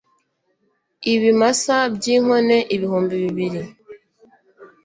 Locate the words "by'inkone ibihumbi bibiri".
1.95-3.61